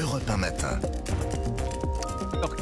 Europe 0.00 0.22
1 0.26 0.36
matin. 0.38 0.80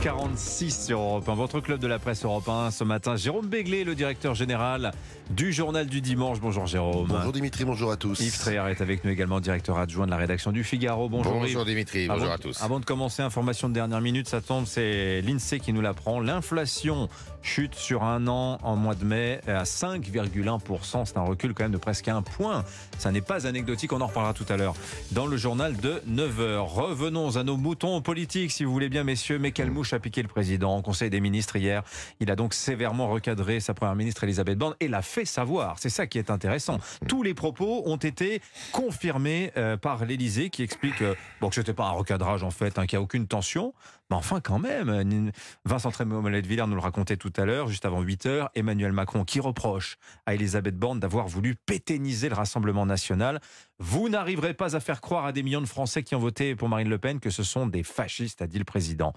46 0.02 0.86
sur 0.86 0.98
Europe 0.98 1.28
1, 1.28 1.34
votre 1.34 1.60
club 1.60 1.78
de 1.78 1.86
la 1.86 1.98
presse 1.98 2.24
Europe 2.24 2.48
1 2.48 2.70
ce 2.70 2.84
matin. 2.84 3.16
Jérôme 3.16 3.46
Béglé, 3.46 3.84
le 3.84 3.94
directeur 3.94 4.34
général 4.34 4.92
du 5.28 5.52
journal 5.52 5.86
du 5.86 6.00
dimanche. 6.00 6.40
Bonjour 6.40 6.66
Jérôme. 6.66 7.08
Bonjour 7.08 7.32
Dimitri, 7.32 7.64
bonjour 7.66 7.92
à 7.92 7.96
tous. 7.98 8.18
Yves 8.18 8.38
Tréhard 8.38 8.68
est 8.68 8.80
avec 8.80 9.04
nous 9.04 9.10
également, 9.10 9.40
directeur 9.40 9.78
adjoint 9.78 10.06
de 10.06 10.10
la 10.10 10.16
rédaction 10.16 10.52
du 10.52 10.64
Figaro. 10.64 11.10
Bonjour, 11.10 11.34
bonjour 11.34 11.66
Dimitri, 11.66 12.08
bonjour 12.08 12.24
avant, 12.24 12.34
à 12.34 12.38
tous. 12.38 12.62
Avant 12.62 12.80
de 12.80 12.86
commencer, 12.86 13.22
information 13.22 13.68
de 13.68 13.74
dernière 13.74 14.00
minute, 14.00 14.26
ça 14.26 14.40
tombe, 14.40 14.64
c'est 14.64 15.20
l'INSEE 15.20 15.60
qui 15.60 15.74
nous 15.74 15.82
l'apprend. 15.82 16.18
L'inflation 16.18 17.10
chute 17.42 17.74
sur 17.74 18.02
un 18.02 18.26
an 18.26 18.58
en 18.62 18.76
mois 18.76 18.94
de 18.94 19.04
mai 19.04 19.40
à 19.46 19.64
5,1%. 19.64 21.04
C'est 21.04 21.16
un 21.16 21.22
recul 21.22 21.54
quand 21.54 21.64
même 21.64 21.72
de 21.72 21.78
presque 21.78 22.08
un 22.08 22.22
point. 22.22 22.64
Ça 22.98 23.10
n'est 23.12 23.20
pas 23.20 23.46
anecdotique, 23.46 23.92
on 23.92 24.00
en 24.00 24.06
reparlera 24.06 24.34
tout 24.34 24.46
à 24.48 24.56
l'heure 24.56 24.74
dans 25.12 25.26
le 25.26 25.36
journal 25.36 25.76
de 25.76 26.02
9h. 26.08 26.58
Revenons 26.58 27.36
à 27.36 27.42
nos 27.42 27.56
moutons 27.56 28.00
politiques, 28.02 28.52
si 28.52 28.64
vous 28.64 28.72
voulez 28.72 28.88
bien, 28.88 29.04
messieurs. 29.04 29.38
Mais 29.38 29.52
quelle 29.52 29.70
mouche 29.70 29.92
a 29.92 29.98
piqué 29.98 30.22
le 30.22 30.28
président 30.28 30.76
au 30.78 30.82
Conseil 30.82 31.10
des 31.10 31.20
ministres 31.20 31.56
hier 31.56 31.82
Il 32.20 32.30
a 32.30 32.36
donc 32.36 32.54
sévèrement 32.54 33.08
recadré 33.08 33.60
sa 33.60 33.74
première 33.74 33.94
ministre 33.94 34.24
Elisabeth 34.24 34.58
Borne 34.58 34.74
et 34.80 34.88
l'a 34.88 35.02
fait 35.02 35.24
savoir. 35.24 35.78
C'est 35.78 35.90
ça 35.90 36.06
qui 36.06 36.18
est 36.18 36.30
intéressant. 36.30 36.78
Tous 37.08 37.22
les 37.22 37.34
propos 37.34 37.82
ont 37.86 37.96
été 37.96 38.42
confirmés 38.72 39.52
euh, 39.56 39.76
par 39.76 40.04
l'Élysée 40.04 40.50
qui 40.50 40.62
explique 40.62 41.02
euh, 41.02 41.14
bon, 41.40 41.48
que 41.48 41.54
ce 41.54 41.60
n'était 41.60 41.72
pas 41.72 41.86
un 41.86 41.92
recadrage 41.92 42.42
en 42.42 42.50
fait, 42.50 42.78
hein, 42.78 42.86
qu'il 42.86 42.98
n'y 42.98 43.02
a 43.02 43.04
aucune 43.04 43.26
tension. 43.26 43.74
Mais 44.10 44.16
enfin, 44.16 44.40
quand 44.40 44.58
même, 44.58 45.32
Vincent 45.64 45.90
Trémollet 45.90 46.42
de 46.42 46.46
Villers 46.46 46.66
nous 46.66 46.74
le 46.74 46.80
racontait 46.80 47.16
tout 47.16 47.32
à 47.36 47.44
l'heure, 47.44 47.68
juste 47.68 47.84
avant 47.84 48.00
8 48.00 48.26
heures. 48.26 48.50
Emmanuel 48.54 48.92
Macron 48.92 49.24
qui 49.24 49.40
reproche 49.40 49.96
à 50.26 50.34
Elisabeth 50.34 50.76
Borne 50.76 50.98
d'avoir 50.98 51.28
voulu 51.28 51.54
pétenniser 51.54 52.28
le 52.28 52.34
Rassemblement 52.34 52.86
national. 52.86 53.40
Vous 53.78 54.08
n'arriverez 54.08 54.54
pas 54.54 54.76
à 54.76 54.80
faire 54.80 55.00
croire 55.00 55.24
à 55.24 55.32
des 55.32 55.42
millions 55.42 55.60
de 55.60 55.66
Français 55.66 56.02
qui 56.02 56.14
ont 56.14 56.18
voté 56.18 56.54
pour 56.54 56.68
Marine 56.68 56.88
Le 56.88 56.98
Pen 56.98 57.20
que 57.20 57.30
ce 57.30 57.42
sont 57.42 57.66
des 57.66 57.82
fascistes, 57.82 58.42
a 58.42 58.46
dit 58.46 58.58
le 58.58 58.64
président. 58.64 59.12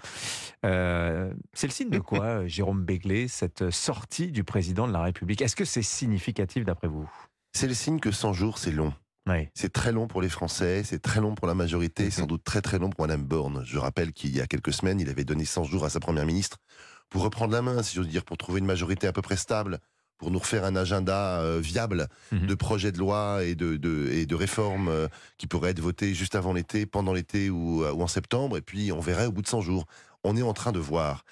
Euh, 0.66 1.34
c'est 1.54 1.67
le 1.67 1.73
signe 1.73 1.89
de 1.89 2.00
quoi, 2.00 2.45
Jérôme 2.48 2.84
Béglé, 2.84 3.28
cette 3.28 3.72
sortie 3.72 4.32
du 4.32 4.44
président 4.44 4.88
de 4.88 4.94
la 4.94 5.02
République? 5.02 5.42
Est-ce 5.42 5.56
que 5.56 5.66
c'est 5.66 5.82
significatif 5.82 6.66
d'après 6.66 6.88
vous? 6.88 7.10
C'est 7.54 7.67
le 7.67 7.73
signe 7.73 8.00
que 8.00 8.12
100 8.12 8.34
jours, 8.34 8.58
c'est 8.58 8.72
long. 8.72 8.94
Oui. 9.28 9.48
C'est 9.54 9.72
très 9.72 9.92
long 9.92 10.08
pour 10.08 10.22
les 10.22 10.30
Français, 10.30 10.84
c'est 10.84 11.02
très 11.02 11.22
long 11.22 11.34
pour 11.36 11.48
la 11.48 11.54
majorité, 11.56 12.12
sans 12.12 12.26
doute 12.26 12.44
très 12.44 12.62
très 12.62 12.78
long 12.80 12.90
pour 12.90 13.06
Madame 13.08 13.24
Borne. 13.24 13.64
Je 13.66 13.78
rappelle 13.78 14.12
qu'il 14.12 14.36
y 14.36 14.42
a 14.42 14.48
quelques 14.48 14.74
semaines, 14.74 15.00
il 15.00 15.10
avait 15.10 15.24
donné 15.24 15.46
100 15.46 15.64
jours 15.64 15.86
à 15.86 15.90
sa 15.90 16.00
première 16.02 16.26
ministre 16.26 16.58
pour 17.10 17.24
reprendre 17.24 17.54
la 17.54 17.62
main, 17.62 17.84
si 17.84 17.96
j'ose 17.96 18.08
dire, 18.10 18.26
pour 18.26 18.38
trouver 18.38 18.60
une 18.60 18.66
majorité 18.66 19.08
à 19.08 19.14
peu 19.14 19.22
près 19.22 19.38
stable, 19.38 19.80
pour 20.18 20.30
nous 20.32 20.40
refaire 20.40 20.66
un 20.66 20.76
agenda 20.76 21.40
euh, 21.42 21.60
viable 21.62 22.08
Mhm. 22.32 22.48
de 22.48 22.56
projets 22.56 22.92
de 22.92 22.98
loi 22.98 23.44
et 23.44 23.56
de, 23.56 23.78
de- 23.78 24.10
et 24.12 24.26
de 24.26 24.36
réformes 24.36 24.88
euh, 24.90 25.08
qui 25.38 25.48
pourraient 25.48 25.72
être 25.72 25.80
votés 25.80 26.14
juste 26.14 26.36
avant 26.36 26.52
l'été, 26.54 26.86
pendant 26.86 27.14
l'été 27.14 27.50
ou, 27.50 27.84
euh, 27.84 27.94
ou 27.94 28.02
en 28.02 28.08
septembre, 28.08 28.58
et 28.58 28.62
puis 28.62 28.92
on 28.92 29.00
verrait 29.00 29.28
au 29.28 29.32
bout 29.32 29.42
de 29.42 29.48
100 29.48 29.62
jours. 29.62 29.86
On 30.26 30.36
est 30.38 30.42
en 30.42 30.54
train 30.54 30.72
de 30.72 30.80
voir. 30.80 31.24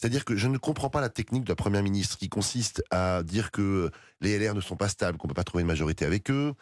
C'est-à-dire 0.00 0.24
que 0.24 0.34
je 0.34 0.48
ne 0.48 0.56
comprends 0.56 0.88
pas 0.88 1.02
la 1.02 1.10
technique 1.10 1.44
de 1.44 1.50
la 1.50 1.56
Première 1.56 1.82
ministre 1.82 2.16
qui 2.16 2.30
consiste 2.30 2.82
à 2.90 3.22
dire 3.22 3.50
que 3.50 3.90
les 4.22 4.38
LR 4.38 4.54
ne 4.54 4.62
sont 4.62 4.76
pas 4.76 4.88
stables, 4.88 5.18
qu'on 5.18 5.28
peut 5.28 5.34
pas 5.34 5.44
trouver 5.44 5.60
une 5.60 5.68
majorité 5.68 6.06
avec 6.06 6.30
eux, 6.30 6.54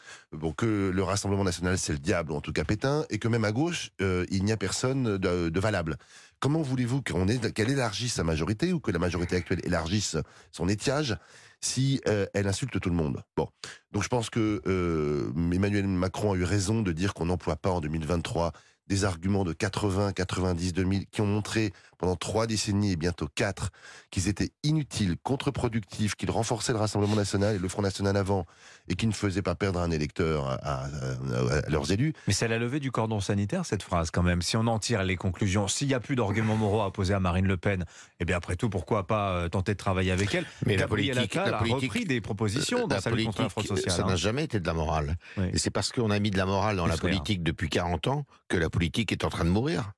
que 0.56 0.90
le 0.92 1.02
Rassemblement 1.04 1.44
national 1.44 1.78
c'est 1.78 1.92
le 1.92 2.00
diable, 2.00 2.32
ou 2.32 2.34
en 2.34 2.40
tout 2.40 2.52
cas 2.52 2.64
Pétain, 2.64 3.06
et 3.10 3.20
que 3.20 3.28
même 3.28 3.44
à 3.44 3.52
gauche, 3.52 3.90
euh, 4.00 4.26
il 4.32 4.42
n'y 4.42 4.50
a 4.50 4.56
personne 4.56 5.18
de, 5.18 5.60
valable. 5.60 5.98
Comment 6.40 6.62
voulez-vous 6.62 7.00
qu'on 7.02 7.26
qu'elle 7.26 7.70
élargisse 7.70 8.14
sa 8.14 8.24
majorité 8.24 8.72
ou 8.72 8.80
que 8.80 8.90
la 8.90 8.98
majorité 8.98 9.36
actuelle 9.36 9.60
élargisse 9.62 10.16
son 10.50 10.68
étiage 10.68 11.16
si 11.60 12.00
euh, 12.08 12.26
elle 12.34 12.48
insulte 12.48 12.80
tout 12.80 12.90
le 12.90 12.96
monde? 12.96 13.22
Bon, 13.36 13.48
donc 13.92 14.02
je 14.02 14.08
pense 14.08 14.30
que 14.30 14.62
euh, 14.66 15.30
Emmanuel 15.52 15.86
Macron 15.86 16.32
a 16.32 16.36
eu 16.36 16.42
raison 16.42 16.82
de 16.82 16.90
dire 16.90 17.14
qu'on 17.14 17.26
n'emploie 17.26 17.56
pas 17.56 17.70
en 17.70 17.80
2023 17.80 18.52
des 18.88 19.04
arguments 19.04 19.44
de 19.44 19.52
80, 19.52 20.12
90, 20.12 20.72
2000 20.72 21.06
qui 21.06 21.20
ont 21.20 21.26
montré 21.26 21.72
pendant 21.98 22.16
trois 22.16 22.46
décennies 22.46 22.92
et 22.92 22.96
bientôt 22.96 23.26
quatre 23.34 23.70
qu'ils 24.10 24.28
étaient 24.28 24.50
inutiles, 24.62 25.16
contre-productifs, 25.22 26.14
qu'ils 26.14 26.30
renforçaient 26.30 26.72
le 26.72 26.78
Rassemblement 26.78 27.16
national 27.16 27.56
et 27.56 27.58
le 27.58 27.68
Front 27.68 27.82
national 27.82 28.16
avant 28.16 28.46
et 28.88 28.94
qui 28.94 29.06
ne 29.06 29.12
faisaient 29.12 29.42
pas 29.42 29.54
perdre 29.56 29.80
un 29.80 29.90
électeur 29.90 30.46
à, 30.48 30.54
à- 30.54 30.84
à- 30.84 31.58
à 31.66 31.68
leurs 31.70 31.90
élus. 31.90 32.12
Mais 32.26 32.32
c'est 32.32 32.46
la 32.48 32.58
levée 32.58 32.78
du 32.80 32.90
cordon 32.92 33.18
sanitaire, 33.20 33.66
cette 33.66 33.82
phrase, 33.82 34.10
quand 34.10 34.22
même. 34.22 34.42
Si 34.42 34.56
on 34.56 34.66
en 34.68 34.78
tire 34.78 35.02
les 35.02 35.16
conclusions, 35.16 35.66
s'il 35.68 35.88
n'y 35.88 35.94
a 35.94 36.00
plus 36.00 36.14
d'arguments 36.16 36.56
moraux 36.56 36.82
à 36.82 36.92
poser 36.92 37.14
à 37.14 37.20
Marine 37.20 37.46
Le 37.46 37.56
Pen, 37.56 37.84
eh 38.20 38.24
bien, 38.24 38.36
après 38.36 38.54
tout, 38.56 38.70
pourquoi 38.70 39.06
pas 39.06 39.30
euh, 39.32 39.48
tenter 39.48 39.72
de 39.72 39.78
travailler 39.78 40.12
avec 40.12 40.34
elle? 40.34 40.46
Mais 40.66 40.74
la 40.76 40.82
Gabriel 40.82 41.16
politique- 41.16 41.36
Attal 41.36 41.50
la 41.50 41.56
a 41.56 41.60
politique- 41.60 41.82
repris 41.92 42.04
des 42.04 42.20
propositions 42.20 42.86
dans 42.86 42.94
la 42.96 43.00
sa 43.00 43.10
lutte 43.10 43.26
contre 43.26 43.42
la 43.42 43.48
fraude 43.48 43.66
sociale. 43.66 43.94
ça 43.96 44.02
hein. 44.04 44.06
n'a 44.06 44.16
jamais 44.16 44.44
été 44.44 44.60
de 44.60 44.66
la 44.66 44.74
morale. 44.74 45.16
Oui. 45.36 45.46
Et 45.52 45.58
c'est 45.58 45.70
parce 45.70 45.90
qu'on 45.92 46.10
a 46.10 46.18
mis 46.20 46.30
de 46.30 46.38
la 46.38 46.46
morale 46.46 46.76
dans 46.76 46.86
la 46.86 46.96
politique 46.96 47.42
depuis 47.42 47.68
40 47.68 48.06
ans 48.06 48.24
que 48.48 48.56
la 48.56 48.70
politique 48.70 48.77
est 48.82 49.24
en 49.24 49.30
train 49.30 49.44
de 49.44 49.50
mourir. 49.50 49.92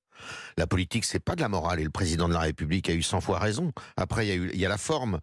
La 0.58 0.66
politique, 0.66 1.04
c'est 1.04 1.20
pas 1.20 1.34
de 1.34 1.40
la 1.40 1.48
morale. 1.48 1.80
Et 1.80 1.84
le 1.84 1.90
président 1.90 2.28
de 2.28 2.34
la 2.34 2.40
République 2.40 2.90
a 2.90 2.92
eu 2.92 3.02
100 3.02 3.20
fois 3.20 3.38
raison. 3.38 3.72
Après, 3.96 4.26
il 4.26 4.28
y 4.28 4.32
a, 4.32 4.34
eu, 4.34 4.50
il 4.52 4.60
y 4.60 4.66
a 4.66 4.68
la 4.68 4.76
forme. 4.78 5.18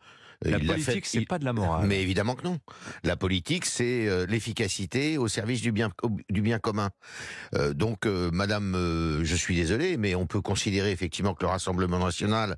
Euh, 0.45 0.51
La 0.51 0.57
il 0.59 0.68
politique, 0.68 1.06
c'est 1.07 1.19
il- 1.19 1.28
pas 1.28 1.38
de 1.40 1.45
la 1.45 1.53
morale. 1.53 1.88
Mais 1.88 2.01
évidemment 2.01 2.35
que 2.35 2.44
non. 2.44 2.59
La 3.03 3.16
politique, 3.16 3.66
c'est 3.66 4.07
euh, 4.07 4.25
l'efficacité 4.28 5.18
au 5.18 5.28
service 5.28 5.62
du 5.62 5.72
bien, 5.72 5.90
du 6.29 6.41
bien 6.41 6.57
commun. 6.59 6.90
Euh, 7.56 7.73
donc, 7.73 8.06
euh, 8.06 8.29
Madame, 8.31 8.73
euh, 8.75 9.23
je 9.23 9.35
suis 9.35 9.56
désolé, 9.56 9.97
mais 9.97 10.13
on 10.16 10.25
peut 10.28 10.41
considérer 10.41 10.91
effectivement 10.91 11.34
que 11.35 11.44
le 11.44 11.50
Rassemblement 11.50 12.00
national, 12.00 12.56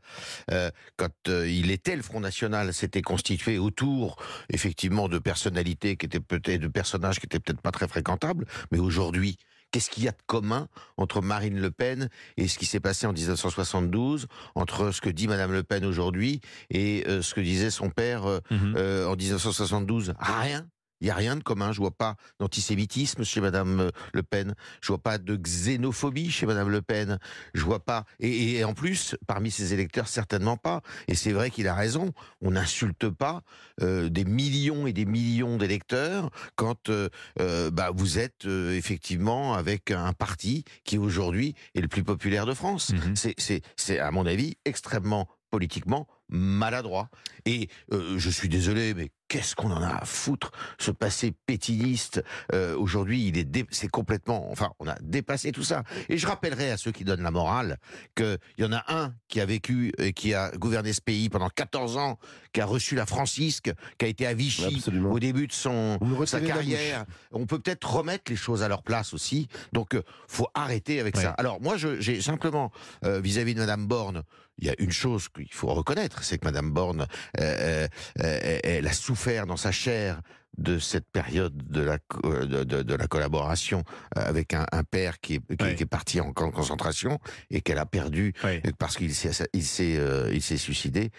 quand 0.97 1.29
il 1.29 1.71
était 1.71 1.95
le 1.95 2.01
Front 2.03 2.19
national, 2.21 2.73
s'était 2.73 3.01
constitué 3.01 3.57
autour, 3.57 4.15
effectivement, 4.49 5.07
de 5.09 5.19
personnalités 5.19 5.95
qui 5.97 6.05
étaient 6.05 6.19
peut-être, 6.19 6.61
de 6.61 6.67
personnages 6.67 7.19
qui 7.19 7.25
étaient 7.27 7.39
peut-être 7.39 7.61
pas 7.61 7.71
très 7.71 7.87
fréquentables. 7.87 8.45
Mais 8.71 8.79
aujourd'hui, 8.79 9.37
qu'est-ce 9.71 9.89
qu'il 9.89 10.03
y 10.03 10.07
a 10.07 10.11
de 10.11 10.17
commun 10.25 10.67
entre 10.97 11.21
Marine 11.21 11.59
Le 11.59 11.71
Pen 11.71 12.09
et 12.37 12.47
ce 12.47 12.57
qui 12.57 12.65
s'est 12.65 12.79
passé 12.79 13.05
en 13.07 13.13
1972, 13.13 14.27
entre 14.55 14.91
ce 14.91 15.01
que 15.01 15.09
dit 15.09 15.27
Madame 15.27 15.51
Le 15.51 15.63
Pen 15.63 15.85
aujourd'hui 15.85 16.41
et 16.69 17.03
euh, 17.07 17.21
ce 17.21 17.33
que 17.33 17.41
disait 17.41 17.69
son 17.71 17.89
père 17.89 18.25
euh, 18.25 18.39
Mhm. 18.51 18.73
euh, 18.77 19.05
en 19.07 19.15
1972 19.15 20.13
Rien. 20.19 20.65
Il 21.01 21.05
n'y 21.05 21.11
a 21.11 21.15
rien 21.15 21.35
de 21.35 21.43
commun. 21.43 21.71
Je 21.71 21.79
vois 21.79 21.91
pas 21.91 22.15
d'antisémitisme 22.39 23.23
chez 23.23 23.41
Madame 23.41 23.79
euh, 23.79 23.89
Le 24.13 24.23
Pen. 24.23 24.55
Je 24.81 24.87
vois 24.87 25.01
pas 25.01 25.17
de 25.17 25.35
xénophobie 25.35 26.31
chez 26.31 26.45
Madame 26.45 26.69
Le 26.69 26.81
Pen. 26.81 27.19
Je 27.53 27.63
vois 27.63 27.79
pas. 27.79 28.05
Et, 28.19 28.57
et 28.57 28.63
en 28.63 28.73
plus, 28.73 29.15
parmi 29.27 29.51
ses 29.51 29.73
électeurs, 29.73 30.07
certainement 30.07 30.57
pas. 30.57 30.81
Et 31.07 31.15
c'est 31.15 31.31
vrai 31.31 31.51
qu'il 31.51 31.67
a 31.67 31.75
raison. 31.75 32.11
On 32.41 32.51
n'insulte 32.51 33.09
pas 33.09 33.41
euh, 33.81 34.09
des 34.09 34.25
millions 34.25 34.87
et 34.87 34.93
des 34.93 35.05
millions 35.05 35.57
d'électeurs 35.57 36.29
quand 36.55 36.89
euh, 36.89 37.09
euh, 37.39 37.71
bah, 37.71 37.91
vous 37.95 38.19
êtes 38.19 38.45
effectivement 38.45 39.53
avec 39.53 39.91
un 39.91 40.13
parti 40.13 40.63
qui 40.83 40.97
aujourd'hui 40.97 41.55
est 41.75 41.81
le 41.81 41.87
plus 41.87 42.03
populaire 42.03 42.45
de 42.45 42.53
France. 42.53 42.91
Mhm. 42.91 43.15
C'est, 43.15 43.35
c'est, 43.37 43.61
c'est 43.75 43.99
à 43.99 44.11
mon 44.11 44.25
avis 44.25 44.57
extrêmement 44.65 45.27
politiquement 45.49 46.07
maladroit. 46.29 47.09
Et 47.45 47.69
euh, 47.91 48.17
je 48.17 48.29
suis 48.29 48.49
désolé, 48.49 48.93
mais 48.93 49.09
qu'est-ce 49.29 49.55
qu'on 49.55 49.71
en 49.71 49.81
a 49.81 49.95
à 50.01 50.05
foutre 50.05 50.51
Ce 50.79 50.91
passé 50.91 51.33
pétiniste, 51.45 52.21
euh, 52.53 52.75
aujourd'hui, 52.75 53.27
il 53.27 53.37
est 53.37 53.43
dé- 53.45 53.65
c'est 53.69 53.87
complètement... 53.87 54.51
Enfin, 54.51 54.71
on 54.79 54.87
a 54.87 54.95
dépassé 55.01 55.51
tout 55.53 55.63
ça. 55.63 55.83
Et 56.09 56.17
je 56.17 56.27
rappellerai 56.27 56.71
à 56.71 56.77
ceux 56.77 56.91
qui 56.91 57.05
donnent 57.05 57.21
la 57.21 57.31
morale 57.31 57.77
qu'il 58.15 58.37
y 58.57 58.65
en 58.65 58.73
a 58.73 58.83
un 58.87 59.13
qui 59.29 59.39
a 59.39 59.45
vécu 59.45 59.93
et 59.99 60.11
qui 60.13 60.33
a 60.33 60.51
gouverné 60.57 60.91
ce 60.93 61.01
pays 61.01 61.29
pendant 61.29 61.47
14 61.49 61.95
ans, 61.97 62.17
qui 62.51 62.59
a 62.59 62.65
reçu 62.65 62.95
la 62.95 63.05
Francisque, 63.05 63.71
qui 63.97 64.05
a 64.05 64.07
été 64.07 64.25
à 64.27 64.33
Vichy 64.33 64.75
Absolument. 64.77 65.11
au 65.11 65.19
début 65.19 65.47
de 65.47 65.53
son 65.53 65.99
sa 66.25 66.41
carrière. 66.41 67.05
On 67.31 67.45
peut 67.45 67.59
peut-être 67.59 67.89
remettre 67.97 68.25
les 68.31 68.35
choses 68.35 68.63
à 68.63 68.67
leur 68.67 68.81
place 68.83 69.13
aussi. 69.13 69.47
Donc, 69.73 69.93
euh, 69.93 70.01
faut 70.27 70.47
arrêter 70.55 70.99
avec 70.99 71.15
Ouais. 71.15 71.21
ça. 71.23 71.29
Alors, 71.31 71.61
moi, 71.61 71.75
j'ai 71.77 72.19
simplement, 72.21 72.71
euh, 73.05 73.19
vis-à-vis 73.21 73.53
de 73.53 73.59
Madame 73.59 73.85
Borne, 73.87 74.23
il 74.59 74.67
y 74.67 74.69
a 74.69 74.75
une 74.79 74.91
chose 74.91 75.29
qu'il 75.29 75.51
faut 75.51 75.73
reconnaître, 75.73 76.23
c'est 76.23 76.37
que 76.37 76.45
Madame 76.45 76.71
Borne, 76.71 77.07
euh, 77.39 77.43
euh, 77.43 77.87
euh, 78.23 78.59
elle 78.63 78.87
a 78.87 78.93
souffert 78.93 79.45
dans 79.45 79.57
sa 79.57 79.71
chair 79.71 80.21
de 80.57 80.79
cette 80.79 81.09
période 81.11 81.55
de 81.71 81.81
la, 81.81 81.99
co- 81.99 82.21
de, 82.45 82.63
de- 82.63 82.81
de 82.81 82.95
la 82.95 83.07
collaboration 83.07 83.83
avec 84.15 84.53
un, 84.53 84.65
un 84.71 84.83
père 84.83 85.19
qui 85.21 85.35
est, 85.35 85.55
qui, 85.55 85.63
Ouais. 85.63 85.75
qui 85.75 85.83
est 85.83 85.85
parti 85.85 86.19
en 86.19 86.33
camp 86.33 86.47
de 86.47 86.51
concentration 86.53 87.19
et 87.49 87.61
qu'elle 87.61 87.77
a 87.77 87.85
perdu 87.85 88.33
Oui. 88.43 88.59
parce 88.77 88.97
qu'il 88.97 89.13
s'est 89.13 89.47
il 89.53 89.63
s'est 89.63 89.95
euh, 89.97 90.29
il 90.33 90.41
s'est 90.41 90.57
suicidé 90.57 91.11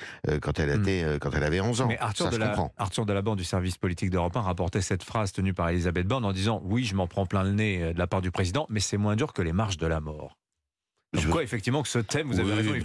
quand 0.43 0.59
elle 0.59 0.71
était 0.81 1.17
quand 1.21 1.31
elle 1.31 1.45
avait 1.45 1.61
11 1.61 1.81
ans. 1.81 1.87
Mais 1.87 1.99
Arthur, 1.99 2.27
ça 2.27 2.31
de 2.33 2.37
la. 2.37 2.55
Arthur 2.77 3.07
du 3.37 3.45
service 3.45 3.79
politique 3.79 4.11
d'Europe 4.11 4.37
1 4.37 4.41
rapportait 4.43 4.83
cette 4.83 5.05
phrase 5.05 5.33
tenue 5.33 5.55
par 5.55 5.69
Elisabeth 5.71 6.07
Borne 6.09 6.25
en 6.25 6.33
disant 6.33 6.61
Oui, 6.65 6.85
je 6.85 6.95
m'en 6.97 7.07
prends 7.07 7.25
plein 7.25 7.45
le 7.45 7.53
nez 7.53 7.95
de 7.95 7.99
la 7.99 8.07
part 8.09 8.21
du 8.21 8.33
président, 8.33 8.67
mais 8.69 8.81
c'est 8.81 8.99
moins 8.99 9.17
dur 9.17 9.33
que 9.33 9.43
les 9.43 9.53
marches 9.53 9.77
de 9.79 9.87
la 9.87 10.01
mort. 10.01 10.37
Je- 11.13 11.29
quoi, 11.29 11.43
effectivement, 11.43 11.83
que 11.83 11.89
ce 11.89 11.99
thème, 11.99 12.29
vous 12.29 12.39
avez 12.39 12.51
Oui. 12.51 12.57
raison, 12.59 12.75
Yves 12.75 12.83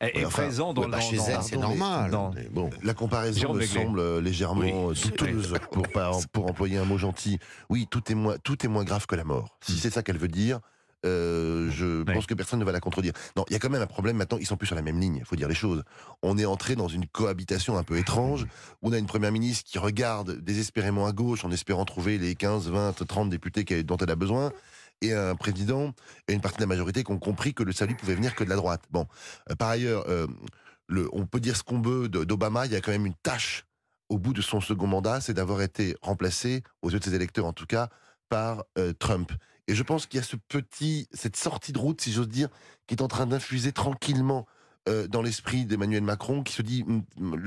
est, 0.00 0.06
est 0.06 0.18
Ouais, 0.18 0.24
enfin, 0.26 0.42
présent 0.44 0.72
dans 0.74 0.82
bah, 0.82 0.98
dans- 0.98 1.00
chez 1.00 1.16
dans- 1.16 1.26
elle, 1.26 1.42
c'est 1.42 1.56
normal. 1.56 2.10
dans- 2.10 2.30
mais 2.32 2.48
bon. 2.50 2.70
La 2.84 2.94
comparaison 2.94 3.40
Jérôme 3.40 3.56
me 3.56 3.62
Béglé. 3.62 3.82
semble 3.82 3.98
euh, 3.98 4.20
légèrement 4.20 4.60
Oui. 4.60 4.72
euh, 5.00 5.08
douteuse, 5.10 5.52
pour, 5.72 5.88
pas- 5.88 6.12
pour 6.32 6.46
employer 6.48 6.78
un 6.78 6.84
mot 6.84 6.98
gentil. 6.98 7.38
Oui, 7.68 7.88
tout 7.90 8.12
est 8.12 8.14
moins, 8.14 8.36
tout 8.44 8.64
est 8.64 8.68
moins 8.68 8.84
grave 8.84 9.06
que 9.06 9.16
la 9.16 9.24
mort. 9.24 9.58
Si 9.60 9.72
Mm. 9.72 9.76
c'est 9.76 9.90
ça 9.90 10.02
qu'elle 10.04 10.18
veut 10.18 10.28
dire, 10.28 10.60
euh, 11.04 11.68
je 11.72 12.04
pense 12.04 12.26
que 12.26 12.34
personne 12.34 12.60
ne 12.60 12.64
va 12.64 12.70
la 12.70 12.78
contredire. 12.80 13.12
Non, 13.36 13.44
il 13.48 13.52
y 13.54 13.56
a 13.56 13.58
quand 13.58 13.68
même 13.70 13.82
un 13.82 13.86
problème 13.86 14.16
maintenant, 14.16 14.38
ils 14.38 14.46
sont 14.46 14.56
plus 14.56 14.68
sur 14.68 14.76
la 14.76 14.82
même 14.82 15.00
ligne, 15.00 15.16
il 15.16 15.24
faut 15.24 15.34
dire 15.36 15.48
les 15.48 15.54
choses. 15.56 15.82
On 16.22 16.38
est 16.38 16.44
entré 16.46 16.76
dans 16.76 16.88
une 16.88 17.06
cohabitation 17.08 17.76
un 17.76 17.82
peu 17.82 17.98
étrange, 17.98 18.46
où 18.82 18.88
on 18.88 18.92
a 18.92 18.98
une 18.98 19.06
première 19.06 19.32
ministre 19.32 19.68
qui 19.68 19.78
regarde 19.78 20.38
désespérément 20.40 21.06
à 21.06 21.12
gauche 21.12 21.44
en 21.44 21.50
espérant 21.50 21.84
trouver 21.84 22.18
les 22.18 22.36
15, 22.36 22.68
20, 22.70 22.92
30 23.04 23.30
députés 23.30 23.64
dont 23.82 23.96
elle 23.96 24.10
a 24.12 24.16
besoin, 24.16 24.52
et 25.00 25.12
un 25.12 25.34
président 25.34 25.92
et 26.28 26.32
une 26.32 26.40
partie 26.40 26.58
de 26.58 26.62
la 26.62 26.66
majorité 26.66 27.04
qui 27.04 27.12
ont 27.12 27.18
compris 27.18 27.54
que 27.54 27.62
le 27.62 27.72
salut 27.72 27.94
pouvait 27.96 28.14
venir 28.14 28.34
que 28.34 28.44
de 28.44 28.48
la 28.48 28.56
droite. 28.56 28.82
Bon, 28.90 29.06
euh, 29.50 29.54
par 29.54 29.68
ailleurs, 29.68 30.04
euh, 30.08 30.26
on 31.12 31.26
peut 31.26 31.40
dire 31.40 31.56
ce 31.56 31.62
qu'on 31.62 31.80
veut 31.80 32.08
d'Obama, 32.08 32.66
il 32.66 32.72
y 32.72 32.76
a 32.76 32.80
quand 32.80 32.92
même 32.92 33.06
une 33.06 33.14
tâche 33.22 33.64
au 34.08 34.18
bout 34.18 34.32
de 34.32 34.42
son 34.42 34.60
second 34.60 34.86
mandat, 34.86 35.20
c'est 35.20 35.34
d'avoir 35.34 35.62
été 35.62 35.96
remplacé, 36.02 36.62
aux 36.82 36.90
yeux 36.90 36.98
de 36.98 37.04
ses 37.04 37.14
électeurs 37.14 37.46
en 37.46 37.52
tout 37.52 37.66
cas, 37.66 37.88
par 38.28 38.64
euh, 38.78 38.92
Trump. 38.92 39.32
Et 39.66 39.74
je 39.74 39.82
pense 39.82 40.06
qu'il 40.06 40.18
y 40.18 40.22
a 40.22 40.26
ce 40.26 40.36
petit, 40.36 41.08
cette 41.12 41.36
sortie 41.36 41.72
de 41.72 41.78
route, 41.78 42.00
si 42.00 42.12
j'ose 42.12 42.28
dire, 42.28 42.48
qui 42.86 42.94
est 42.94 43.02
en 43.02 43.08
train 43.08 43.26
d'infuser 43.26 43.72
tranquillement 43.72 44.46
euh, 44.88 45.06
dans 45.08 45.22
l'esprit 45.22 45.64
d'Emmanuel 45.64 46.02
Macron, 46.02 46.42
qui 46.42 46.52
se 46.52 46.62
dit 46.62 46.84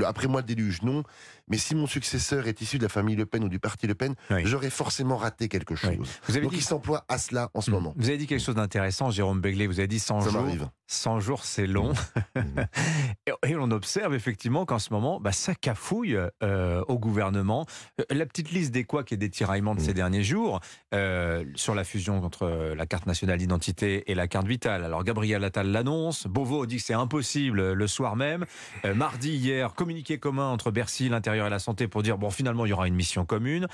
après 0.06 0.28
moi 0.28 0.42
le 0.42 0.48
déluge, 0.48 0.82
non. 0.82 1.04
Mais 1.48 1.58
si 1.58 1.76
mon 1.76 1.88
successeur 1.88 2.48
est 2.48 2.62
issu 2.62 2.78
de 2.78 2.84
la 2.84 2.90
famille 2.90 3.16
Le 3.16 3.26
Pen 3.26 3.44
ou 3.44 3.50
du 3.50 3.60
parti 3.60 3.88
Le 3.88 3.96
Pen, 3.96 4.16
Oui. 4.32 4.42
j'aurais 4.46 4.70
forcément 4.70 5.18
raté 5.18 5.48
quelque 5.48 5.76
chose. 5.76 5.92
Oui. 6.00 6.08
Vous 6.28 6.36
avez 6.36 6.42
Donc 6.44 6.52
dit 6.54 6.58
il 6.58 6.64
s'emploie 6.64 7.06
à 7.08 7.18
cela 7.18 7.50
en 7.54 7.62
ce 7.62 7.72
moment. 7.72 7.94
Vous 7.98 8.10
avez 8.10 8.18
dit 8.18 8.28
quelque 8.28 8.44
chose 8.44 8.56
d'intéressant, 8.56 9.12
Jérôme 9.12 9.40
Begley. 9.42 9.68
Vous 9.68 9.80
avez 9.80 9.88
dit 9.88 10.00
100 10.00 10.22
Ça 10.22 10.30
jours. 10.32 10.46
M'arrive. 10.88 10.98
100 10.98 11.20
jours, 11.20 11.44
c'est 11.44 11.68
long. 11.68 11.94
et, 13.28 13.50
et 13.50 13.56
on 13.56 13.72
observe 13.72 14.14
effectivement 14.14 14.66
qu'en 14.66 14.80
ce 14.80 14.92
moment, 14.94 15.20
bah, 15.20 15.32
ça 15.32 15.54
cafouille 15.56 16.18
euh, 16.44 16.84
au 16.88 16.98
gouvernement. 16.98 17.66
Euh, 18.00 18.04
La 18.10 18.26
petite 18.26 18.52
liste 18.52 18.72
des 18.72 18.84
couacs 18.84 19.12
et 19.12 19.18
des 19.18 19.30
tiraillements 19.30 19.76
de 19.76 19.82
ces 19.82 19.94
derniers 19.94 20.24
jours 20.24 20.60
euh, 20.94 21.44
sur 21.56 21.76
la 21.76 21.84
fusion 21.84 22.24
entre 22.24 22.74
la 22.76 22.86
carte 22.86 23.06
nationale 23.06 23.38
d'identité 23.38 24.10
et 24.12 24.16
la 24.16 24.28
carte 24.28 24.48
vitale. 24.48 24.84
Alors 24.84 25.04
Gabriel 25.04 25.44
Attal 25.44 25.68
l'annonce, 25.72 26.28
Beauvau 26.28 26.66
dit 26.66 26.78
que 26.78 26.84
c'est 26.84 26.94
impossible 26.94 27.74
le 27.74 27.88
soir 27.88 28.16
même. 28.16 28.46
Euh, 28.86 28.94
mardi, 28.94 29.36
hier, 29.36 29.74
communiqué 29.74 30.20
commun 30.20 30.48
entre 30.48 30.72
Bercy, 30.72 31.10
l'intérieur 31.10 31.48
et 31.48 31.50
la 31.50 31.60
santé 31.60 31.88
pour 31.88 32.04
dire 32.04 32.18
bon 32.18 32.30
finalement 32.30 32.66
il 32.66 32.70
y 32.70 32.74
aura 32.74 32.88
une 32.88 32.96
mission 32.96 33.26
commune. 33.26 33.68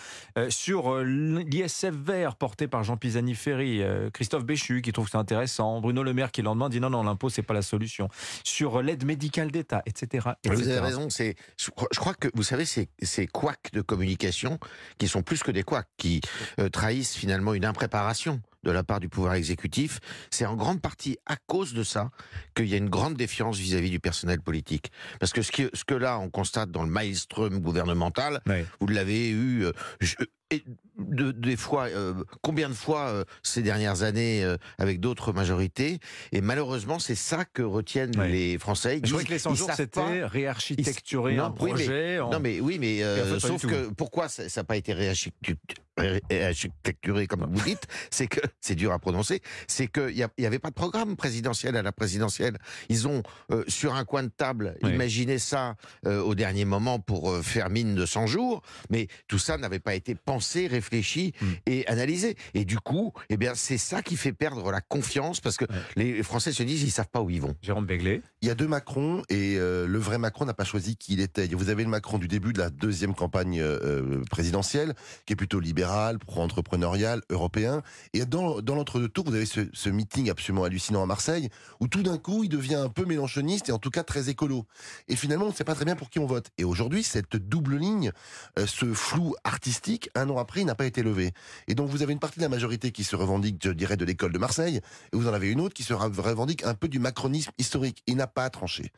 Sur 0.49 1.03
l'ISF 1.03 1.91
vert 1.91 2.35
porté 2.35 2.67
par 2.67 2.83
Jean 2.83 2.97
Pisani-Ferry, 2.97 3.81
Christophe 4.13 4.45
Béchu 4.45 4.81
qui 4.81 4.91
trouve 4.91 5.05
que 5.05 5.11
c'est 5.11 5.17
intéressant, 5.17 5.79
Bruno 5.81 6.03
Le 6.03 6.13
Maire 6.13 6.31
qui 6.31 6.41
le 6.41 6.45
lendemain 6.45 6.69
dit 6.69 6.79
non 6.79 6.89
non 6.89 7.02
l'impôt 7.03 7.29
c'est 7.29 7.41
pas 7.43 7.53
la 7.53 7.61
solution. 7.61 8.09
Sur 8.43 8.81
l'aide 8.81 9.05
médicale 9.05 9.51
d'État, 9.51 9.81
etc. 9.85 10.29
Vous 10.45 10.67
avez 10.67 10.79
raison. 10.79 11.09
C'est, 11.09 11.35
je 11.57 11.69
crois- 11.71 12.13
que 12.13 12.27
vous 12.35 12.43
savez 12.43 12.65
ces, 12.65 12.89
ces 13.01 13.25
couacs 13.27 13.71
de 13.73 13.81
communication 13.81 14.59
qui 14.97 15.07
sont 15.07 15.23
plus 15.23 15.41
que 15.43 15.51
des 15.51 15.63
couacs, 15.63 15.87
qui 15.97 16.21
euh, 16.59 16.69
trahissent 16.69 17.15
finalement 17.15 17.53
une 17.53 17.65
impréparation 17.65 18.41
de 18.63 18.71
la 18.71 18.83
part 18.83 18.99
du 19.01 19.09
pouvoir 19.09 19.33
exécutif. 19.33 19.99
C'est 20.31 20.45
en 20.45 20.55
grande 20.55 20.81
partie 20.81 21.17
à 21.25 21.35
cause 21.47 21.73
de 21.73 21.83
ça 21.83 22.11
qu'il 22.55 22.67
y 22.67 22.73
a 22.75 22.77
une 22.77 22.89
grande 22.89 23.15
défiance 23.15 23.57
vis-à-vis 23.57 23.89
du 23.89 23.99
personnel 23.99 24.39
politique. 24.41 24.91
Parce 25.19 25.33
que 25.33 25.41
ce, 25.41 25.51
qui, 25.51 25.67
ce 25.73 25.83
que 25.83 25.95
là 25.95 26.17
on 26.19 26.29
constate 26.29 26.71
dans 26.71 26.83
le 26.83 26.89
maelstrom 26.89 27.59
gouvernemental, 27.59 28.41
Oui. 28.47 28.63
vous 28.79 28.87
l'avez 28.87 29.29
eu. 29.29 29.65
euh, 29.65 29.71
je- 29.99 30.15
et 30.53 30.63
de- 30.99 31.31
des 31.31 31.55
fois, 31.57 31.85
euh, 31.87 32.13
combien 32.41 32.69
de 32.69 32.73
fois 32.73 33.07
euh, 33.09 33.23
ces 33.41 33.61
dernières 33.63 34.03
années 34.03 34.43
euh, 34.43 34.57
avec 34.77 34.99
d'autres 34.99 35.33
majorités 35.33 35.99
Et 36.31 36.41
malheureusement, 36.41 36.99
c'est 36.99 37.15
ça 37.15 37.45
que 37.45 37.61
retiennent 37.63 38.11
Oui. 38.17 38.31
les 38.31 38.57
Français. 38.59 38.99
Ils 38.99 39.05
Je 39.07 39.11
crois 39.11 39.23
que 39.23 39.29
les 39.31 39.39
100 39.39 39.51
ils 39.51 39.55
jours 39.57 39.71
c'était 39.75 40.23
réarchitecturer 40.25 41.35
Non, 41.35 41.45
un 41.45 41.49
oui, 41.49 41.55
mais- 41.59 41.69
projet. 41.85 42.19
en- 42.19 42.29
non 42.29 42.39
mais 42.39 42.59
oui, 42.59 42.77
mais 42.79 43.01
sauf 43.39 43.65
que 43.65 43.89
pourquoi 43.93 44.29
ça 44.29 44.43
n'a 44.55 44.63
pas 44.63 44.77
été 44.77 44.93
réarchitectu- 44.93 45.57
ré- 45.97 46.21
réarchitecturé 46.29 47.27
comme 47.27 47.45
vous 47.51 47.63
dites, 47.65 47.87
c'est 48.11 48.27
que 48.27 48.39
c'est 48.61 48.75
dur 48.75 48.91
à 48.91 48.99
prononcer, 48.99 49.41
c'est 49.67 49.87
qu'il 49.87 50.07
n'y 50.15 50.23
y 50.37 50.45
avait 50.45 50.59
pas 50.59 50.69
de 50.69 50.75
programme 50.75 51.15
présidentiel 51.15 51.75
à 51.75 51.81
la 51.81 51.91
présidentielle. 51.91 52.57
Ils 52.89 53.07
ont 53.07 53.23
sur 53.67 53.95
un 53.95 54.05
coin 54.05 54.23
de 54.23 54.29
table 54.29 54.77
Oui. 54.83 54.91
imaginé 54.93 55.39
ça 55.39 55.75
au 56.05 56.35
dernier 56.35 56.65
moment 56.65 56.99
pour 56.99 57.35
faire 57.43 57.69
mine 57.69 57.95
de 57.95 58.05
100 58.05 58.27
jours, 58.27 58.61
mais 58.89 59.07
tout 59.27 59.39
ça 59.39 59.57
n'avait 59.57 59.79
pas 59.79 59.95
été 59.95 60.13
pensé, 60.15 60.42
réfléchi 60.67 61.33
Mm. 61.41 61.45
et 61.67 61.87
analysé. 61.87 62.35
Et 62.53 62.65
du 62.65 62.79
coup, 62.79 63.13
eh 63.29 63.37
bien 63.37 63.53
c'est 63.55 63.77
ça 63.77 64.01
qui 64.01 64.15
fait 64.15 64.33
perdre 64.33 64.71
la 64.71 64.81
confiance 64.81 65.39
parce 65.39 65.57
que 65.57 65.65
les 65.95 66.23
Français 66.23 66.51
se 66.51 66.63
disent 66.63 66.83
ils 66.83 66.91
savent 66.91 67.09
pas 67.09 67.21
où 67.21 67.29
ils 67.29 67.41
vont. 67.41 67.55
Jérôme 67.61 67.85
Begley. 67.85 68.21
Il 68.41 68.47
y 68.47 68.51
a 68.51 68.55
deux 68.55 68.67
Macron 68.67 69.23
et 69.29 69.55
euh, 69.57 69.87
le 69.87 69.99
vrai 69.99 70.17
Macron 70.17 70.45
n'a 70.45 70.53
pas 70.53 70.63
choisi 70.63 70.95
qui 70.95 71.13
il 71.13 71.21
était. 71.21 71.47
Vous 71.47 71.69
avez 71.69 71.83
le 71.83 71.89
Macron 71.89 72.17
du 72.17 72.27
début 72.27 72.53
de 72.53 72.59
la 72.59 72.69
deuxième 72.69 73.13
campagne 73.13 73.59
euh, 73.61 74.21
présidentielle, 74.29 74.93
qui 75.25 75.33
est 75.33 75.35
plutôt 75.35 75.59
libéral, 75.59 76.19
pro-entrepreneurial, 76.19 77.21
européen. 77.29 77.81
Et 78.13 78.25
dans, 78.25 78.61
dans 78.61 78.75
l'entre-deux 78.75 79.09
tours, 79.09 79.25
vous 79.25 79.35
avez 79.35 79.45
ce, 79.45 79.61
ce 79.73 79.89
meeting 79.89 80.29
absolument 80.29 80.63
hallucinant 80.63 81.03
à 81.03 81.05
Marseille, 81.05 81.49
où 81.79 81.87
tout 81.87 82.03
d'un 82.03 82.17
coup, 82.17 82.43
il 82.43 82.49
devient 82.49 82.75
un 82.75 82.89
peu 82.89 83.05
mélanchoniste 83.05 83.69
et 83.69 83.71
en 83.71 83.79
tout 83.79 83.89
cas 83.91 84.03
très 84.03 84.29
écolo. 84.29 84.65
Et 85.07 85.15
finalement, 85.15 85.45
on 85.45 85.49
ne 85.49 85.53
sait 85.53 85.63
pas 85.63 85.75
très 85.75 85.85
bien 85.85 85.95
pour 85.95 86.09
qui 86.09 86.19
on 86.19 86.25
vote. 86.25 86.47
Et 86.57 86.63
aujourd'hui, 86.63 87.03
cette 87.03 87.35
double 87.35 87.77
ligne, 87.77 88.11
euh, 88.59 88.65
ce 88.67 88.93
flou 88.93 89.35
artistique, 89.43 90.09
un 90.23 90.29
an 90.29 90.37
après, 90.37 90.61
il 90.61 90.65
n'a 90.65 90.75
pas 90.75 90.85
été 90.85 91.03
levé. 91.03 91.31
Et 91.67 91.75
donc, 91.75 91.89
vous 91.89 92.01
avez 92.01 92.13
une 92.13 92.19
partie 92.19 92.39
de 92.39 92.43
la 92.43 92.49
majorité 92.49 92.91
qui 92.91 93.03
se 93.03 93.15
revendique, 93.15 93.61
je 93.63 93.71
dirais, 93.71 93.97
de 93.97 94.05
l'école 94.05 94.31
de 94.31 94.39
Marseille, 94.39 94.77
et 94.77 95.15
vous 95.15 95.27
en 95.27 95.33
avez 95.33 95.49
une 95.51 95.61
autre 95.61 95.73
qui 95.73 95.83
se 95.83 95.93
revendique 95.93 96.63
un 96.63 96.73
peu 96.73 96.87
du 96.87 96.99
macronisme 96.99 97.51
historique. 97.57 98.01
Il 98.07 98.15
n'a 98.15 98.27
pas 98.27 98.49
tranché. 98.49 98.91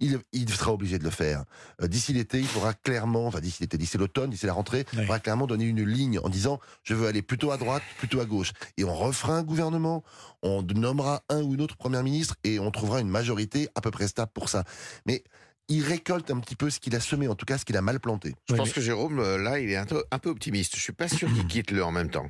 Il, 0.00 0.18
il 0.32 0.50
sera 0.50 0.72
obligé 0.72 0.98
de 0.98 1.04
le 1.04 1.10
faire. 1.10 1.44
Euh, 1.80 1.86
d'ici 1.86 2.12
l'été, 2.12 2.40
il 2.40 2.46
faudra 2.46 2.74
clairement, 2.74 3.26
enfin 3.26 3.40
d'ici 3.40 3.62
l'été, 3.62 3.78
d'ici 3.78 3.96
l'automne, 3.96 4.30
d'ici 4.30 4.44
la 4.44 4.52
rentrée, 4.52 4.84
il 4.92 5.00
faudra 5.00 5.20
clairement 5.20 5.46
donner 5.46 5.64
une 5.66 5.84
ligne 5.84 6.18
en 6.18 6.28
disant 6.28 6.58
je 6.82 6.94
veux 6.94 7.06
aller 7.06 7.22
plutôt 7.22 7.52
à 7.52 7.58
droite, 7.58 7.82
plutôt 7.98 8.20
à 8.20 8.24
gauche. 8.24 8.52
Et 8.76 8.82
on 8.82 8.94
refera 8.94 9.36
un 9.36 9.44
gouvernement, 9.44 10.02
on 10.42 10.62
nommera 10.62 11.22
un 11.28 11.42
ou 11.42 11.54
une 11.54 11.60
autre 11.60 11.76
première 11.76 12.02
ministre 12.02 12.34
et 12.42 12.58
on 12.58 12.72
trouvera 12.72 13.00
une 13.00 13.08
majorité 13.08 13.68
à 13.76 13.80
peu 13.80 13.92
près 13.92 14.08
stable 14.08 14.32
pour 14.34 14.48
ça. 14.48 14.64
Mais 15.06 15.22
il 15.68 15.82
récolte 15.82 16.30
un 16.30 16.40
petit 16.40 16.56
peu 16.56 16.70
ce 16.70 16.78
qu'il 16.80 16.94
a 16.94 17.00
semé, 17.00 17.26
en 17.28 17.34
tout 17.34 17.46
cas 17.46 17.58
ce 17.58 17.64
qu'il 17.64 17.76
a 17.76 17.82
mal 17.82 18.00
planté. 18.00 18.34
Je 18.48 18.52
Oui, 18.52 18.58
pense 18.58 18.68
mais- 18.68 18.74
que 18.74 18.80
Jérôme, 18.80 19.18
euh, 19.18 19.38
là, 19.38 19.58
il 19.60 19.70
est 19.70 19.76
un 19.76 19.86
peu, 19.86 20.04
un 20.10 20.18
peu 20.18 20.28
optimiste. 20.30 20.76
Je 20.76 20.80
suis 20.82 20.92
pas 20.92 21.08
sûr 21.08 21.32
qu'il 21.32 21.46
quitte 21.48 21.70
le 21.70 21.82
en 21.84 21.92
même 21.92 22.10
temps. 22.10 22.28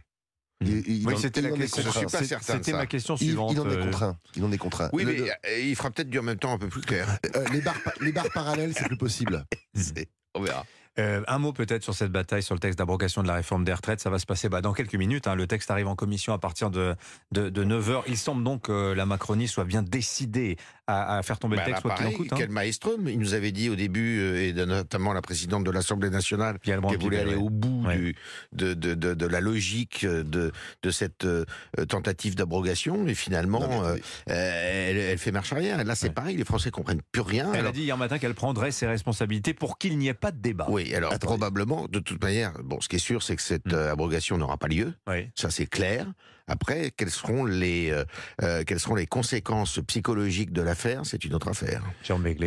Il- 0.60 0.88
il 0.88 1.06
oui, 1.06 1.14
en- 1.14 1.16
c'était 1.18 1.42
la 1.42 1.50
question. 1.50 1.82
Je 1.82 1.90
suis 1.90 2.06
pas 2.06 2.22
certain 2.24 2.54
C'était 2.54 2.72
ma 2.72 2.86
question 2.86 3.16
Il, 3.16 3.26
suivante. 3.26 3.52
il 3.52 3.60
en 3.60 3.68
est 3.68 3.74
euh, 3.76 3.84
contraint. 3.84 4.16
Il 4.36 4.44
en 4.44 4.52
est 4.52 4.56
contraint. 4.58 4.88
Oui, 4.92 5.04
Le- 5.04 5.12
mais 5.12 5.18
le- 5.18 5.30
euh, 5.30 5.58
il 5.60 5.74
fera 5.76 5.90
peut-être 5.90 6.08
du 6.08 6.18
en 6.18 6.22
même 6.22 6.38
temps 6.38 6.52
un 6.54 6.58
peu 6.58 6.68
plus 6.68 6.80
clair. 6.80 7.18
euh, 7.34 7.44
les, 7.52 7.60
barres, 7.60 7.76
les 8.00 8.12
barres 8.12 8.30
parallèles, 8.32 8.72
c'est 8.74 8.86
plus 8.86 8.96
possible. 8.96 9.44
On 10.36 10.40
verra. 10.42 10.64
Euh, 10.98 11.22
un 11.26 11.38
mot 11.38 11.52
peut-être 11.52 11.82
sur 11.82 11.92
cette 11.94 12.12
bataille 12.12 12.42
sur 12.44 12.54
le 12.54 12.60
texte 12.60 12.78
d'abrogation 12.78 13.22
de 13.22 13.26
la 13.28 13.34
réforme 13.34 13.64
des 13.64 13.72
retraites. 13.72 14.00
Ça 14.00 14.10
va 14.10 14.18
se 14.20 14.26
passer 14.26 14.48
bah, 14.48 14.60
dans 14.60 14.72
quelques 14.72 14.94
minutes. 14.94 15.26
hein. 15.26 15.34
Le 15.34 15.46
texte 15.48 15.70
arrive 15.70 15.88
en 15.88 15.96
commission 15.96 16.32
à 16.32 16.38
partir 16.38 16.70
de, 16.70 16.94
de, 17.32 17.50
9h. 17.64 18.02
Il 18.06 18.16
semble 18.16 18.44
donc 18.44 18.66
que 18.66 18.92
la 18.92 19.04
Macronie 19.06 19.48
soit 19.48 19.64
bien 19.64 19.82
décidée 19.82 20.56
à, 20.86 21.16
à 21.16 21.22
faire 21.22 21.38
tomber 21.38 21.56
Bah, 21.56 21.62
le 21.64 21.70
là, 21.72 21.74
texte, 21.76 21.82
quoi 21.82 21.94
qu'il 21.96 22.06
en 22.06 22.10
pareil, 22.10 22.16
coûte. 22.18 22.32
hein. 22.32 22.36
quel 22.38 22.50
maestrum 22.50 23.08
Il 23.08 23.18
nous 23.18 23.34
avait 23.34 23.50
dit 23.52 23.70
au 23.70 23.74
début, 23.74 24.20
euh, 24.20 24.42
et 24.44 24.52
de- 24.52 24.64
notamment 24.64 25.12
la 25.12 25.22
présidente 25.22 25.64
de 25.64 25.70
l'Assemblée 25.70 26.10
nationale, 26.10 26.58
qu'elle 26.60 26.78
voulait 26.80 27.20
aller 27.20 27.34
ouais. 27.34 27.42
au 27.42 27.50
bout 27.50 27.84
Ouais. 27.86 27.96
du, 27.96 28.16
de, 28.52 28.74
de, 28.74 28.94
de, 28.94 29.14
de 29.14 29.26
la 29.26 29.40
logique 29.40 30.06
de, 30.06 30.52
de 30.82 30.90
cette 30.90 31.24
euh, 31.24 31.44
tentative 31.88 32.34
d'abrogation. 32.36 33.06
Et 33.08 33.14
finalement, 33.14 33.60
Non, 33.60 33.84
euh, 33.84 33.96
euh, 34.30 34.88
elle, 34.90 34.96
elle 34.96 35.18
fait 35.18 35.32
marche 35.32 35.52
arrière. 35.52 35.80
Et 35.80 35.84
là, 35.84 35.94
c'est 35.94 36.08
Ouais. 36.08 36.12
pareil, 36.14 36.36
les 36.36 36.44
Français 36.44 36.70
comprennent 36.70 37.02
plus 37.12 37.22
rien. 37.22 37.48
Elle 37.52 37.60
Alors- 37.60 37.70
a 37.70 37.72
dit 37.74 37.82
hier 37.82 37.96
matin 37.98 38.18
qu'elle 38.18 38.34
prendrait 38.34 38.70
ses 38.70 38.86
responsabilités 38.86 39.54
pour 39.54 39.76
qu'il 39.78 39.98
n'y 39.98 40.08
ait 40.08 40.14
pas 40.14 40.30
de 40.30 40.38
débat. 40.38 40.66
oui, 40.70 40.83
alors 40.92 41.12
Attendez. 41.12 41.26
probablement, 41.26 41.86
de 41.88 42.00
toute 42.00 42.20
manière, 42.22 42.52
bon, 42.64 42.80
ce 42.80 42.88
qui 42.88 42.96
est 42.96 42.98
sûr, 42.98 43.22
c'est 43.22 43.36
que 43.36 43.42
cette 43.42 43.66
Mm. 43.66 43.74
euh, 43.74 43.92
abrogation 43.92 44.36
n'aura 44.36 44.56
pas 44.58 44.66
lieu. 44.68 44.92
Oui. 45.06 45.30
Ça, 45.36 45.50
c'est 45.50 45.66
clair. 45.66 46.06
Après, 46.46 46.90
quelles 46.90 47.10
seront 47.10 47.44
les, 47.44 47.90
euh, 47.90 48.04
euh, 48.42 48.64
quelles 48.66 48.80
seront 48.80 48.94
les 48.94 49.06
conséquences 49.06 49.80
psychologiques 49.86 50.52
de 50.52 50.62
l'affaire? 50.62 51.02
C'est 51.04 51.24
une 51.24 51.34
autre 51.34 51.48
affaire. 51.48 51.82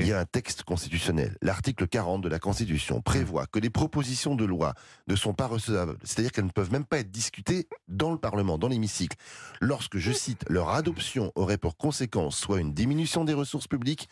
Il 0.01 0.07
y 0.07 0.13
a 0.13 0.19
un 0.19 0.25
texte 0.25 0.63
constitutionnel. 0.63 1.35
L'article 1.41 1.87
40 1.87 2.21
de 2.21 2.29
la 2.29 2.39
Constitution 2.39 3.01
prévoit 3.01 3.47
que 3.47 3.59
les 3.59 3.69
propositions 3.69 4.35
de 4.35 4.45
loi 4.45 4.73
ne 5.07 5.15
sont 5.15 5.33
pas 5.33 5.47
recevables, 5.47 5.97
c'est-à-dire 6.03 6.31
qu'elles 6.31 6.45
ne 6.45 6.51
peuvent 6.51 6.71
même 6.71 6.85
pas 6.85 6.99
être 6.99 7.11
discutées 7.11 7.67
dans 7.87 8.11
le 8.11 8.17
Parlement, 8.17 8.57
dans 8.57 8.67
l'hémicycle, 8.67 9.17
lorsque, 9.61 9.97
je 9.97 10.11
cite, 10.11 10.45
leur 10.49 10.69
adoption 10.69 11.31
aurait 11.35 11.57
pour 11.57 11.77
conséquence 11.77 12.37
soit 12.37 12.59
une 12.59 12.73
diminution 12.73 13.25
des 13.25 13.33
ressources 13.33 13.67
publiques, 13.67 14.09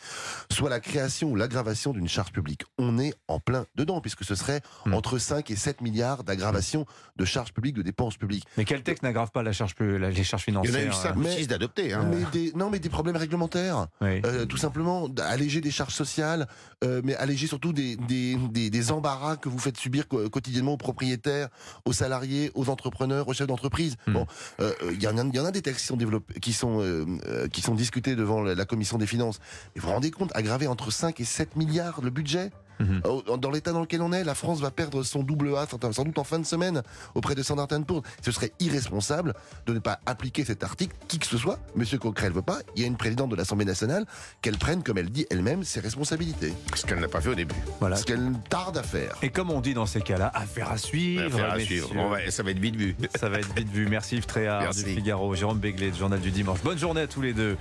soit 0.51 0.69
la 0.69 0.79
création 0.79 1.31
ou 1.31 1.35
l'aggravation 1.35 1.91
d'une 1.93 2.07
charge 2.07 2.31
publique. 2.31 2.63
On 2.77 2.97
est 2.99 3.13
en 3.27 3.39
plein 3.39 3.65
dedans, 3.75 4.01
puisque 4.01 4.23
ce 4.23 4.35
serait 4.35 4.61
Hmm. 4.85 4.93
entre 4.93 5.17
5 5.17 5.49
et 5.51 5.55
7 5.55 5.81
milliards 5.81 6.23
d'aggravation 6.23 6.85
de 7.15 7.25
charges 7.25 7.53
publiques, 7.53 7.75
de 7.75 7.81
dépenses 7.81 8.17
publiques. 8.17 8.45
Mais 8.57 8.65
quel 8.65 8.83
texte 8.83 9.03
n'aggrave 9.03 9.31
pas 9.31 9.43
la 9.43 9.51
charge, 9.51 9.74
la- 9.79 10.09
les 10.09 10.23
charges 10.23 10.45
Il 10.47 10.53
y 10.53 10.57
en 10.57 10.63
financières 10.63 10.83
a 10.83 10.89
eu 10.89 10.93
cinq 10.93 11.15
ou 11.15 11.19
mais- 11.19 11.35
six 11.37 11.47
d'adoptés. 11.47 11.93
Hein. 11.93 12.07
Mais 12.09 12.23
des, 12.31 12.51
non, 12.55 12.69
mais 12.69 12.79
des 12.79 12.89
problèmes 12.89 13.15
réglementaires. 13.17 13.87
Oui. 14.01 14.21
Euh, 14.25 14.45
tout 14.45 14.57
simplement 14.57 15.07
alléger 15.21 15.61
des 15.61 15.71
charges 15.71 15.93
sociales, 15.93 16.47
euh, 16.83 17.01
mais 17.03 17.15
alléger 17.15 17.47
surtout 17.47 17.73
des, 17.73 17.95
des, 17.95 18.35
des, 18.51 18.69
des 18.69 18.91
embarras 18.91 19.35
que 19.37 19.49
vous 19.49 19.59
faites 19.59 19.77
subir 19.77 20.07
quotidiennement 20.07 20.73
aux 20.73 20.77
propriétaires, 20.77 21.49
aux 21.85 21.93
salariés, 21.93 22.51
aux 22.55 22.69
entrepreneurs, 22.69 23.27
aux 23.27 23.33
chefs 23.33 23.47
d'entreprise. 23.47 23.95
Hmm. 24.07 24.13
Bon, 24.13 24.27
euh, 24.59 24.71
euh, 24.83 24.91
il 24.93 25.01
y, 25.03 25.07
en 25.07 25.17
a- 25.17 25.23
il 25.23 25.35
y 25.35 25.39
en 25.39 25.45
a 25.45 25.51
des 25.51 25.61
textes 25.61 25.81
qui 25.81 25.87
sont 25.87 25.97
développés, 25.97 26.39
qui 26.39 26.53
sont 26.53 26.81
euh, 26.81 27.05
euh, 27.27 27.47
qui 27.47 27.61
sont 27.61 27.75
discutés 27.75 28.15
devant 28.15 28.41
la, 28.41 28.55
la 28.55 28.65
commission 28.65 28.97
des 28.97 29.07
finances. 29.07 29.39
Mais 29.75 29.81
vous 29.81 29.87
vous 29.87 29.93
rendez 29.93 30.11
compte, 30.11 30.31
aggraver 30.35 30.67
entre 30.67 30.91
5 30.91 31.19
et 31.19 31.25
7 31.25 31.55
milliards 31.55 32.01
le 32.01 32.09
budget? 32.09 32.51
Mhm. 32.79 33.01
Au- 33.05 33.37
Dans 33.37 33.51
l'état 33.51 33.71
dans 33.71 33.81
lequel 33.81 34.01
on 34.01 34.11
est, 34.13 34.23
la 34.23 34.35
France 34.35 34.59
va 34.61 34.71
perdre 34.71 35.03
son 35.03 35.23
double 35.23 35.55
A 35.55 35.65
sans 35.91 36.03
doute 36.03 36.17
en 36.17 36.23
fin 36.23 36.39
de 36.39 36.45
semaine 36.45 36.81
auprès 37.13 37.35
de 37.35 37.43
Standard 37.43 37.67
Poor's. 37.85 38.03
Ce 38.23 38.31
serait 38.31 38.51
irresponsable 38.59 39.33
de 39.65 39.73
ne 39.73 39.79
pas 39.79 39.99
appliquer 40.05 40.43
cet 40.45 40.63
article, 40.63 40.95
qui 41.07 41.19
que 41.19 41.25
ce 41.27 41.37
soit. 41.37 41.59
Monsieur 41.75 41.97
Coquerel 41.97 42.33
veut 42.33 42.41
pas. 42.41 42.59
Il 42.75 42.81
y 42.81 42.85
a 42.85 42.87
une 42.87 42.97
présidente 42.97 43.29
de 43.29 43.35
l'Assemblée 43.35 43.65
nationale 43.65 44.05
qu'elle 44.41 44.57
prenne, 44.57 44.83
comme 44.83 44.97
elle 44.97 45.09
dit 45.09 45.25
elle-même, 45.29 45.63
ses 45.63 45.79
responsabilités. 45.79 46.53
Ce 46.75 46.85
qu'elle 46.85 46.99
n'a 46.99 47.07
pas 47.07 47.21
fait 47.21 47.29
au 47.29 47.35
début. 47.35 47.55
Voilà. 47.79 47.95
Ce 47.95 48.03
qu'elle 48.05 48.31
tarde 48.49 48.77
à 48.77 48.83
faire. 48.83 49.15
Et 49.21 49.29
comme 49.29 49.51
on 49.51 49.61
dit 49.61 49.73
dans 49.73 49.85
ces 49.85 50.01
cas-là, 50.01 50.31
affaire 50.33 50.71
à 50.71 50.77
suivre. 50.77 51.25
Affaire 51.25 51.51
à 51.53 51.59
suivre. 51.59 51.93
Bon, 51.93 52.11
ouais, 52.11 52.29
ça 52.31 52.43
va 52.43 52.51
être 52.51 52.59
vite 52.59 52.75
vu. 52.75 52.95
Ça 53.19 53.29
va 53.29 53.39
être 53.39 53.53
vite 53.55 53.69
vu. 53.69 53.87
Merci 53.87 54.17
Yves 54.17 54.25
Tréhard 54.25 54.61
Merci. 54.61 54.83
du 54.83 54.93
Figaro, 54.95 55.33
Jérôme 55.35 55.59
Béglé 55.59 55.91
du 55.91 55.97
Journal 55.97 56.19
du 56.19 56.31
Dimanche. 56.31 56.59
Bonne 56.63 56.77
journée 56.77 57.01
à 57.01 57.07
tous 57.07 57.21
les 57.21 57.33
deux. 57.33 57.53